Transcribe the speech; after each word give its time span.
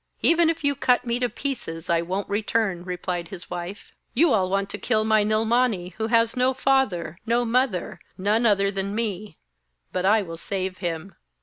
'Even 0.23 0.49
if 0.49 0.63
you 0.63 0.73
cut 0.73 1.05
me 1.05 1.19
to 1.19 1.29
pieces, 1.29 1.87
I 1.87 2.01
won't 2.01 2.27
return,' 2.27 2.83
replied 2.83 3.27
his 3.27 3.51
wife. 3.51 3.91
'You 4.15 4.33
all 4.33 4.49
want 4.49 4.71
to 4.71 4.79
kill 4.79 5.03
my 5.03 5.23
Nilmani, 5.23 5.89
who 5.99 6.07
has 6.07 6.35
no 6.35 6.55
father, 6.55 7.19
no 7.27 7.45
mother, 7.45 7.99
none 8.17 8.47
other 8.47 8.71
than 8.71 8.95
me, 8.95 9.37
but 9.93 10.03
I 10.03 10.23
will 10.23 10.37
save 10.37 10.79
him.' 10.79 11.13